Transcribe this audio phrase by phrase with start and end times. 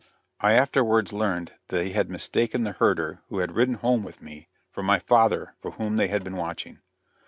[0.39, 4.81] I afterwards learned they had mistaken the herder, who had ridden home with me, for
[4.81, 6.79] my father for whom they had been watching.